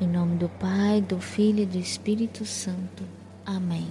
Em 0.00 0.08
nome 0.08 0.34
do 0.34 0.48
Pai, 0.48 1.00
do 1.00 1.20
Filho 1.20 1.62
e 1.62 1.66
do 1.66 1.78
Espírito 1.78 2.44
Santo. 2.44 3.04
Amém. 3.46 3.86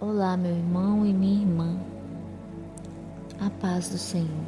Olá, 0.00 0.34
meu 0.34 0.56
irmão 0.56 1.04
e 1.04 1.12
minha 1.12 1.42
irmã. 1.42 1.78
A 3.38 3.50
paz 3.50 3.90
do 3.90 3.98
Senhor. 3.98 4.46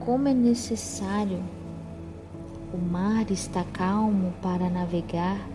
Como 0.00 0.28
é 0.28 0.32
necessário 0.32 1.44
o 2.72 2.78
mar 2.78 3.30
estar 3.30 3.66
calmo 3.66 4.32
para 4.40 4.70
navegar. 4.70 5.46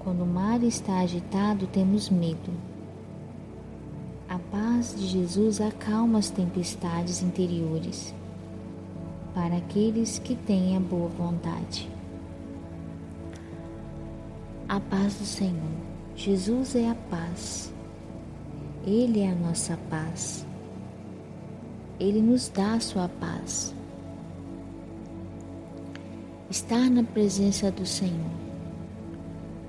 Quando 0.00 0.24
o 0.24 0.26
mar 0.26 0.60
está 0.64 0.98
agitado, 0.98 1.68
temos 1.68 2.10
medo. 2.10 2.52
A 4.28 4.40
paz 4.50 4.92
de 4.92 5.06
Jesus 5.06 5.60
acalma 5.60 6.18
as 6.18 6.30
tempestades 6.30 7.22
interiores 7.22 8.12
para 9.34 9.56
aqueles 9.56 10.18
que 10.18 10.34
têm 10.34 10.76
a 10.76 10.80
boa 10.80 11.08
vontade. 11.08 11.88
A 14.68 14.78
paz 14.78 15.14
do 15.14 15.24
Senhor. 15.24 15.72
Jesus 16.14 16.76
é 16.76 16.90
a 16.90 16.94
paz. 16.94 17.72
Ele 18.86 19.20
é 19.20 19.30
a 19.30 19.34
nossa 19.34 19.78
paz. 19.88 20.46
Ele 21.98 22.20
nos 22.20 22.48
dá 22.48 22.74
a 22.74 22.80
sua 22.80 23.08
paz. 23.08 23.74
Estar 26.50 26.90
na 26.90 27.02
presença 27.02 27.70
do 27.70 27.86
Senhor. 27.86 28.30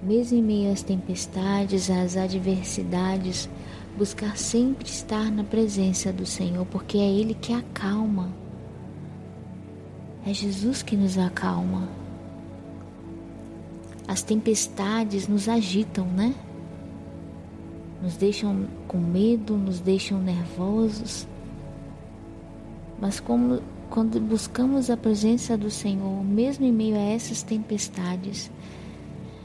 Mesmo 0.02 0.38
em 0.38 0.43
meio 0.43 0.73
às 0.73 0.84
tempestades, 0.84 1.90
às 1.90 2.18
adversidades, 2.18 3.49
buscar 3.98 4.38
sempre 4.38 4.85
estar 4.85 5.32
na 5.32 5.45
presença 5.45 6.12
do 6.12 6.26
Senhor, 6.26 6.66
porque 6.66 6.98
é 6.98 7.09
Ele 7.09 7.34
que 7.34 7.54
acalma 7.54 8.42
é 10.26 10.34
Jesus 10.34 10.82
que 10.82 10.95
nos 10.95 11.18
acalma. 11.18 11.88
As 14.07 14.21
tempestades 14.21 15.27
nos 15.27 15.49
agitam, 15.49 16.05
né? 16.05 16.34
Nos 18.02 18.15
deixam 18.15 18.68
com 18.88 18.98
medo, 18.98 19.57
nos 19.57 19.80
deixam 19.80 20.20
nervosos. 20.20 21.27
Mas 22.99 23.20
como 23.20 23.62
quando 23.90 24.20
buscamos 24.20 24.90
a 24.90 24.98
presença 24.98 25.57
do 25.57 25.70
Senhor, 25.70 26.24
mesmo 26.24 26.65
em 26.65 26.71
meio 26.71 26.96
a 26.96 26.99
essas 26.99 27.43
tempestades, 27.43 28.49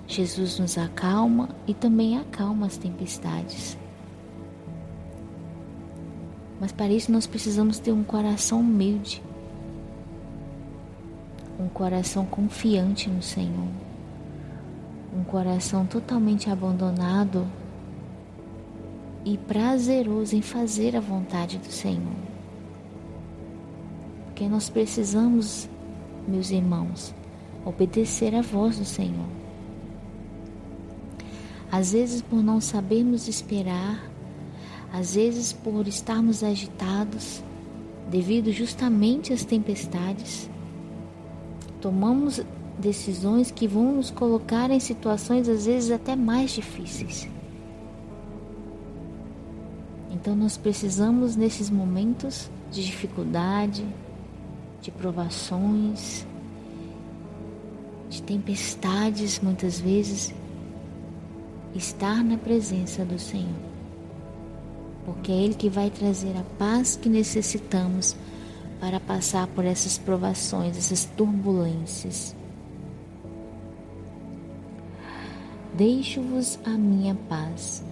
Jesus 0.06 0.58
nos 0.58 0.78
acalma 0.78 1.50
e 1.66 1.74
também 1.74 2.18
acalma 2.18 2.66
as 2.66 2.76
tempestades. 2.76 3.76
Mas 6.60 6.72
para 6.72 6.88
isso 6.88 7.12
nós 7.12 7.26
precisamos 7.26 7.78
ter 7.78 7.92
um 7.92 8.02
coração 8.02 8.60
humilde 8.60 9.22
um 9.27 9.27
coração 11.78 12.26
confiante 12.26 13.08
no 13.08 13.22
Senhor, 13.22 13.68
um 15.16 15.22
coração 15.22 15.86
totalmente 15.86 16.50
abandonado 16.50 17.46
e 19.24 19.38
prazeroso 19.38 20.34
em 20.34 20.42
fazer 20.42 20.96
a 20.96 21.00
vontade 21.00 21.56
do 21.56 21.70
Senhor. 21.70 22.16
Porque 24.24 24.48
nós 24.48 24.68
precisamos, 24.68 25.68
meus 26.26 26.50
irmãos, 26.50 27.14
obedecer 27.64 28.34
à 28.34 28.42
voz 28.42 28.76
do 28.76 28.84
Senhor. 28.84 29.28
Às 31.70 31.92
vezes, 31.92 32.20
por 32.20 32.42
não 32.42 32.60
sabermos 32.60 33.28
esperar, 33.28 34.02
às 34.92 35.14
vezes, 35.14 35.52
por 35.52 35.86
estarmos 35.86 36.42
agitados, 36.42 37.40
devido 38.10 38.50
justamente 38.50 39.32
às 39.32 39.44
tempestades, 39.44 40.50
tomamos 41.80 42.40
decisões 42.78 43.50
que 43.50 43.66
vão 43.66 43.92
nos 43.96 44.10
colocar 44.10 44.70
em 44.70 44.80
situações 44.80 45.48
às 45.48 45.66
vezes 45.66 45.90
até 45.90 46.14
mais 46.14 46.52
difíceis. 46.52 47.28
Então 50.10 50.34
nós 50.34 50.56
precisamos 50.56 51.36
nesses 51.36 51.70
momentos 51.70 52.50
de 52.70 52.84
dificuldade, 52.84 53.84
de 54.80 54.90
provações, 54.90 56.26
de 58.08 58.22
tempestades, 58.22 59.40
muitas 59.40 59.80
vezes, 59.80 60.34
estar 61.74 62.24
na 62.24 62.36
presença 62.36 63.04
do 63.04 63.18
Senhor. 63.18 63.68
Porque 65.04 65.32
é 65.32 65.36
Ele 65.36 65.54
que 65.54 65.68
vai 65.68 65.90
trazer 65.90 66.36
a 66.36 66.42
paz 66.58 66.96
que 66.96 67.08
necessitamos 67.08 68.16
para 68.80 69.00
passar 69.00 69.46
por 69.48 69.64
essas 69.64 69.98
provações, 69.98 70.76
essas 70.76 71.04
turbulências. 71.04 72.34
Deixo-vos 75.74 76.58
a 76.64 76.70
minha 76.70 77.14
paz. 77.28 77.84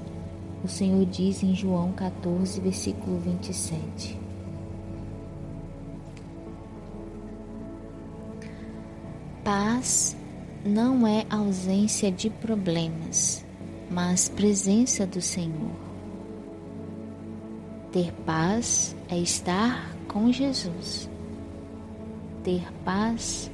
O 0.65 0.69
Senhor 0.69 1.05
diz 1.07 1.43
em 1.43 1.55
João 1.55 1.93
14, 1.93 2.61
versículo 2.61 3.19
27. 3.21 4.19
Paz 9.45 10.17
não 10.65 11.07
é 11.07 11.25
ausência 11.31 12.11
de 12.11 12.29
problemas, 12.29 13.45
mas 13.89 14.29
presença 14.29 15.07
do 15.07 15.23
Senhor. 15.23 15.71
Ter 17.93 18.13
paz 18.25 18.97
é 19.09 19.17
estar 19.17 19.96
com 20.17 20.33
Jesus. 20.33 21.11
Ter 22.43 22.73
paz 22.87 23.51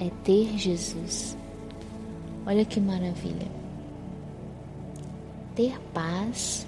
é 0.00 0.08
ter 0.24 0.56
Jesus. 0.56 1.36
Olha 2.46 2.64
que 2.64 2.80
maravilha. 2.80 3.46
Ter 5.54 5.78
paz 5.92 6.66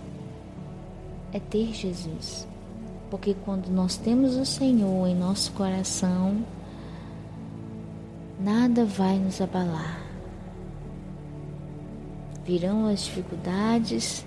é 1.33 1.41
ter 1.41 1.73
Jesus. 1.73 2.47
Porque 3.11 3.35
quando 3.43 3.71
nós 3.71 3.97
temos 3.97 4.37
o 4.37 4.45
Senhor 4.45 5.09
em 5.09 5.15
nosso 5.15 5.51
coração, 5.53 6.45
nada 8.39 8.85
vai 8.85 9.19
nos 9.19 9.41
abalar. 9.41 9.99
Virão 12.45 12.87
as 12.87 13.05
dificuldades, 13.05 14.27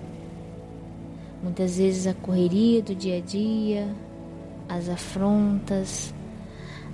muitas 1.44 1.78
vezes 1.78 2.08
a 2.08 2.16
correria 2.16 2.82
do 2.82 2.96
dia 2.96 3.18
a 3.18 3.22
dia, 3.22 3.96
as 4.70 4.90
afrontas, 4.90 6.14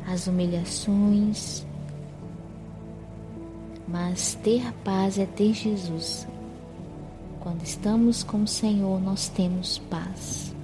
as 0.07 0.27
humilhações. 0.27 1.65
Mas 3.87 4.35
ter 4.35 4.71
paz 4.83 5.17
é 5.17 5.25
ter 5.25 5.53
Jesus. 5.53 6.27
Quando 7.39 7.63
estamos 7.63 8.23
com 8.23 8.43
o 8.43 8.47
Senhor, 8.47 9.01
nós 9.01 9.27
temos 9.27 9.79
paz. 9.89 10.55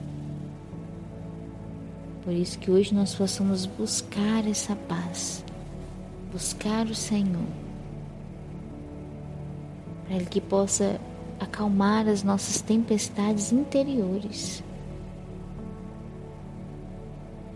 Por 2.23 2.33
isso 2.33 2.59
que 2.59 2.71
hoje 2.71 2.93
nós 2.93 3.13
possamos 3.15 3.65
buscar 3.65 4.47
essa 4.47 4.75
paz, 4.75 5.43
buscar 6.31 6.85
o 6.85 6.95
Senhor, 6.95 7.47
para 10.05 10.15
Ele 10.15 10.25
que 10.25 10.39
possa 10.39 10.99
acalmar 11.39 12.07
as 12.07 12.23
nossas 12.23 12.61
tempestades 12.61 13.51
interiores 13.51 14.63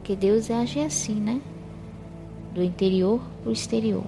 porque 0.03 0.17
Deus 0.17 0.51
age 0.51 0.81
assim, 0.81 1.15
né? 1.15 1.41
Do 2.53 2.61
interior 2.61 3.21
para 3.41 3.49
o 3.49 3.53
exterior. 3.53 4.03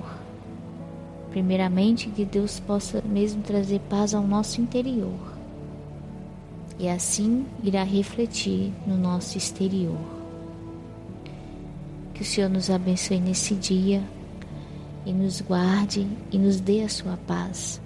Primeiramente, 1.29 2.09
que 2.09 2.25
Deus 2.25 2.59
possa 2.59 3.01
mesmo 3.01 3.41
trazer 3.41 3.79
paz 3.89 4.13
ao 4.13 4.28
nosso 4.28 4.59
interior. 4.59 5.17
E 6.78 6.89
assim 6.89 7.45
irá 7.63 7.81
refletir 7.81 8.73
no 8.85 8.97
nosso 8.97 9.38
exterior. 9.38 9.97
Que 12.13 12.23
o 12.23 12.25
Senhor 12.25 12.50
nos 12.50 12.69
abençoe 12.69 13.22
nesse 13.22 13.55
dia 13.55 14.03
e 15.05 15.14
nos 15.14 15.40
guarde 15.40 16.05
e 16.29 16.37
nos 16.37 16.59
dê 16.59 16.81
a 16.81 16.90
sua 16.90 17.16
paz. 17.25 17.79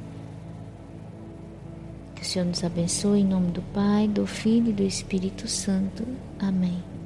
Que 2.16 2.24
o 2.24 2.26
Senhor 2.26 2.46
nos 2.46 2.64
abençoe 2.64 3.20
em 3.20 3.26
nome 3.26 3.52
do 3.52 3.62
Pai, 3.62 4.08
do 4.08 4.26
Filho 4.26 4.72
e 4.72 4.74
do 4.74 4.82
Espírito 4.82 5.48
Santo. 5.48 6.04
Amém. 6.40 6.99